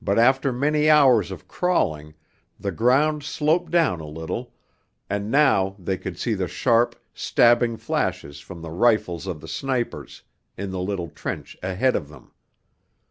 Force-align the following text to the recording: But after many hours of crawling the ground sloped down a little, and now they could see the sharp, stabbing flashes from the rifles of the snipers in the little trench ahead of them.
But 0.00 0.18
after 0.18 0.54
many 0.54 0.88
hours 0.88 1.30
of 1.30 1.46
crawling 1.46 2.14
the 2.58 2.72
ground 2.72 3.22
sloped 3.22 3.70
down 3.70 4.00
a 4.00 4.06
little, 4.06 4.54
and 5.10 5.30
now 5.30 5.76
they 5.78 5.98
could 5.98 6.18
see 6.18 6.32
the 6.32 6.48
sharp, 6.48 6.96
stabbing 7.12 7.76
flashes 7.76 8.40
from 8.40 8.62
the 8.62 8.70
rifles 8.70 9.26
of 9.26 9.42
the 9.42 9.48
snipers 9.48 10.22
in 10.56 10.70
the 10.70 10.80
little 10.80 11.08
trench 11.10 11.58
ahead 11.62 11.94
of 11.94 12.08
them. 12.08 12.32